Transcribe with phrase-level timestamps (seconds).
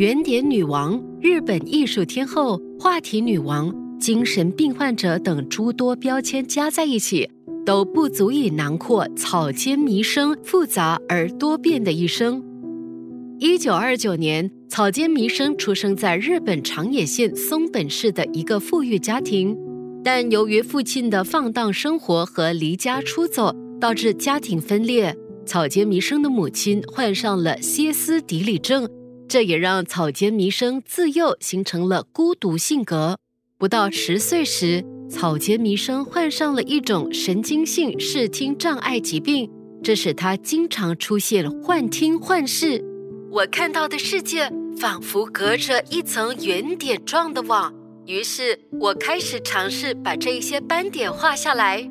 [0.00, 3.70] 原点女王，日本艺术天后，话题女王。
[4.00, 7.28] 精神病患者等诸多标签加在一起，
[7.66, 12.42] 都不足以囊括草间弥生复杂而多变的一生。
[13.38, 19.54] 一九二九年，草间弥生出生在日本长野县松本市的一个富裕家庭，
[20.02, 25.14] 但由于父亲的放荡生活和离家出走，导致家庭分裂。
[25.44, 28.88] 草间弥生的母亲患上了歇斯底里症，
[29.30, 33.16] 这也让草间弥生自幼形成了孤独性格。
[33.58, 39.48] 不到十岁时，草间弥生患上了一种神经性视听障碍疾病，
[39.84, 42.84] 这使他经常出现幻听幻视。
[43.30, 47.72] 我看到的世界仿佛隔着一层圆点状的网，
[48.06, 51.88] 于是我开始尝试把这一些斑点画下来。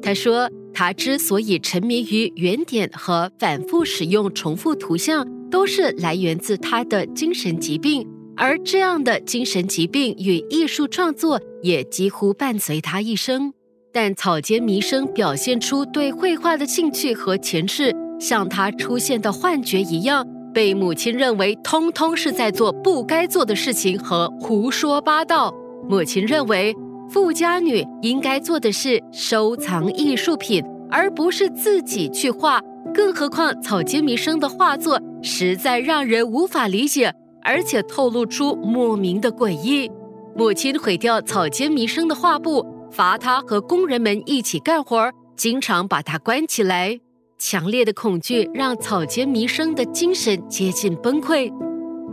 [0.00, 8.06] 他说，他之所以沉迷于原点和反复使用重复图像，都是来源自他的精神疾病。
[8.36, 13.52] 而这样的精神疾病与艺术创作也几乎伴随他一生。
[13.92, 25.52] 但草间弥生表现出对绘画的兴趣和潜质，像他出现的幻觉一样，被母亲认为通通是在做不该做的事情和胡说八道。
[25.88, 26.74] 母亲认为
[27.12, 32.60] 富家女应该做的是收藏艺术品，而不是自己去画。
[32.94, 37.12] 更何况草间弥生的画作实在让人无法理解。
[37.42, 39.90] 而且透露出莫名的诡异。
[40.36, 47.00] 母亲毁掉草间弥生的画布，罚他和工人们一起干活，经常把他关起来。
[47.38, 51.50] 强烈的恐惧让草间弥生的精神接近崩溃。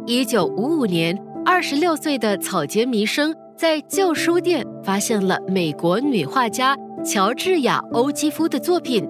[0.05, 9.03] 一九五五年，二十六岁的草间弥生在旧书店发现了美国女画家乔治亚·欧基夫的作品，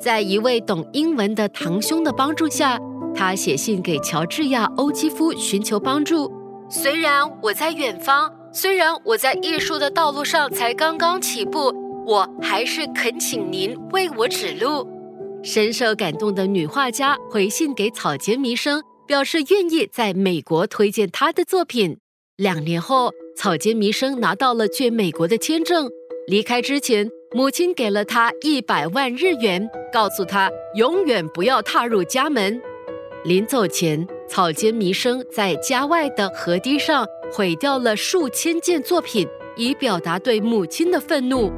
[0.00, 2.78] 在一位懂英文的堂兄的帮助下。
[3.12, 6.32] 他写信给乔治亚·欧基夫寻求帮助。
[6.70, 11.74] 虽然我在远方，虽然我在艺术的道路上才刚刚起步，
[12.06, 14.88] 我还是恳请您为我指路。
[15.42, 21.98] 深受感动的女画家回信给草间弥生，表示愿意在美国推荐他的作品。
[22.36, 25.88] 两年后，草间弥生拿到了去美国的签证。
[26.26, 32.60] 离开之前，母亲给了他一百万日元，告诉他永远不要踏入家门。
[33.24, 39.24] 临走前，草间弥生在家外的河堤上毁掉了数千件作品，
[39.56, 41.52] 以表达对母亲的愤怒。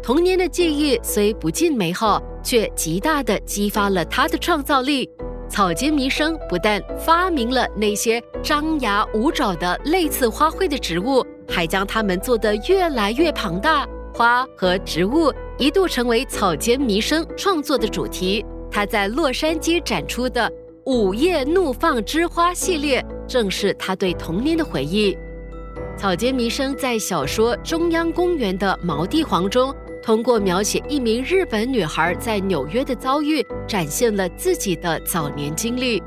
[0.00, 5.10] 童年的记忆虽不尽美好，却极大的激发了他的创造力。
[5.48, 13.86] 草间弥生不但发明了那些张牙舞爪的类似花卉的植物，还将它们做得越来越庞大。
[14.12, 18.44] 花和植物一度成为草间弥生创作的主题。
[18.70, 20.50] 他在洛杉矶展出的。
[20.86, 25.16] 午夜怒放之花系列正是他对童年的回忆。
[25.96, 29.74] 草间弥生在小说《中央公园的毛地黄》中，
[30.04, 36.02] 通过描写一名日本女孩在纽约的遭遇，展现了自己的早年经历。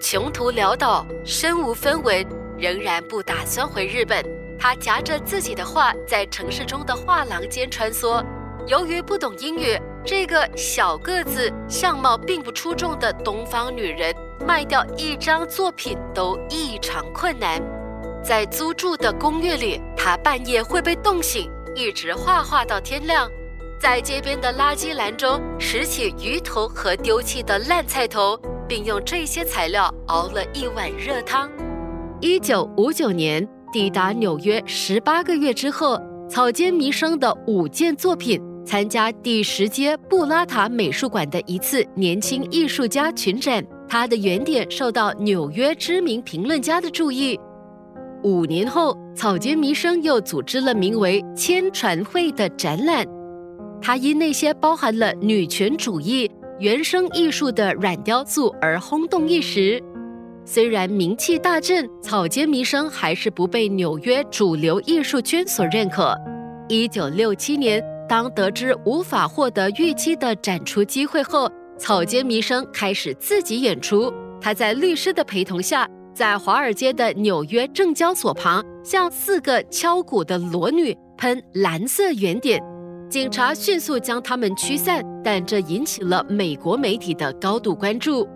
[0.00, 2.26] 穷途潦倒，身无分文，
[2.56, 4.24] 仍然不打算回日本。
[4.58, 8.24] 她夹着自己的画，在城市中的画廊间穿梭。
[8.66, 9.78] 由于不懂英语。
[10.02, 14.14] 这个小个子、相貌并不出众的东方女人，
[14.46, 17.62] 卖掉一张作品都异常困难。
[18.24, 23.30] 在租住的公寓里，她半夜会被冻醒，一直画画到天亮。
[23.82, 31.50] 在街边的垃圾篮中拾起鱼头和丢弃的烂菜头，并用这些材料熬了一碗热汤。
[32.20, 38.40] 一九五九年抵达纽约十八个月之后，草间弥生的五件作品。
[38.64, 47.36] 参加第十届布拉塔美术馆的一次年轻艺术家群展，他的原点受到纽约知名评论家的注意。
[48.22, 53.04] 五年后，草间弥生又组织了名为“千船会”的展览，
[53.82, 56.30] 他因那些包含了女权主义、
[56.60, 59.82] 原生艺术的软雕塑而轰动一时。
[60.44, 66.16] 虽然名气大振，草间弥生还是不被纽约主流艺术圈所认可。
[66.68, 67.82] 一九六七年。
[68.08, 74.12] 当得知无法获得预期的展出机会后，草间弥生开始自己演出。
[74.38, 82.62] 他在律师的陪同下，在华尔街的纽约证交所旁，向四个敲鼓的裸女喷蓝色圆点。
[83.12, 88.26] 警察迅速将他们驱散，但这引起了美国媒体的高度关注。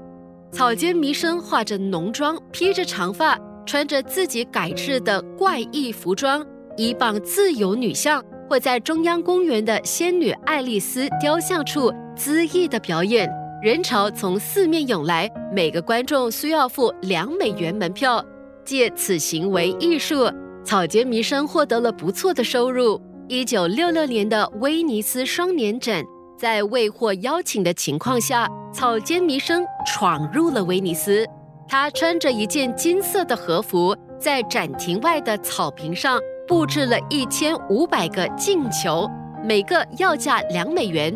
[0.52, 6.44] 草间弥生化着浓妆，披着长发，穿着自己改制的怪异服装，
[6.76, 13.26] 一榜自由女像，会在中央公园的仙女爱丽丝雕像处恣意的表演。
[13.62, 18.22] 人潮从四面涌来，每个观众需要付两美元门票。
[18.62, 20.30] 借此行为艺术，
[20.62, 23.00] 草间弥生获得了不错的收入。
[23.28, 26.04] 一九六六年的威尼斯双年展，
[26.38, 31.26] 在未获邀请的情况下，草间弥生闯入了威尼斯。
[31.66, 39.10] 他穿着一件金色的和服，在展厅外的草坪上布置了一千五百个镜球，
[39.42, 41.12] 每个要价两美元。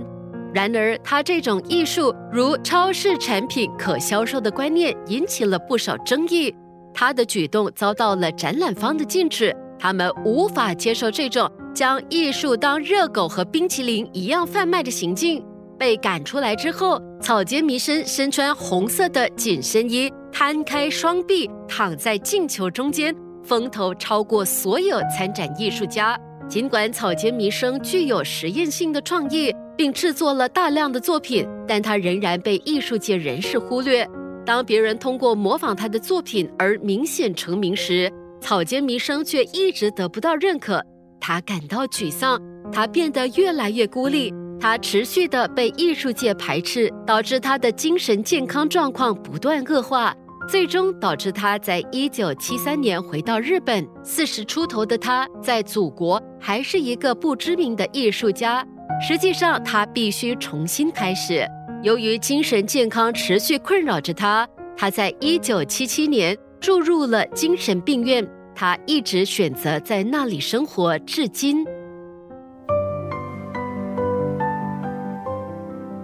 [0.53, 6.53] 然而，他这种艺术如超市产品可销售的观念引起了不少争议。
[6.93, 11.49] 他的举动遭到了展览方的禁止，他们无法接受这种。
[11.75, 15.45] 将艺术当热狗和冰淇淋一样贩卖的行径，
[15.79, 26.19] 被赶出来之后，草间弥生身穿红色的紧身衣，摊开双臂躺在镜球中间，风头超过所有参展艺术家。
[26.49, 34.05] 尽管草间弥生具有实验性的创意，并制作了大量的作品，但他仍然被艺术界人士忽略。
[34.45, 40.85] 当别人通过模仿他的作品而明显成名时，草间弥生却一直得不到认可。
[41.21, 42.41] 他感到沮丧，
[42.73, 50.15] 他变得越来越孤立，他持续的被艺术界排斥，导致他的精神健康状况不断恶化，
[50.49, 53.87] 最终导致他在一九七三年回到日本。
[54.03, 58.67] 四十出头的他在祖国还是一个不知名的艺术家，
[59.07, 61.47] 实际上他必须重新开始。
[61.83, 68.27] 由于精神健康持续困扰着他，他在一九七七年住入了精神病院。
[68.61, 71.65] 他一直选择在那里生活，至今。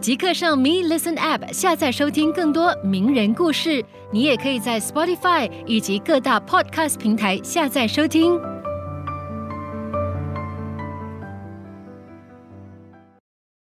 [0.00, 3.84] 即刻上 Me Listen App 下载收听更多名人故事。
[4.10, 8.40] 你也可以在 Spotify 以及各大 Podcast 平台下载收听。